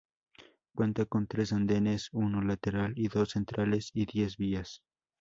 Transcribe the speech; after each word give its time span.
Cuenta 0.73 1.05
con 1.05 1.27
tres 1.27 1.53
andenes, 1.53 2.09
uno 2.11 2.41
lateral 2.41 2.93
y 2.95 3.07
dos 3.07 3.29
centrales 3.33 3.91
y 3.93 4.07
diez 4.07 4.35
vías. 4.35 4.81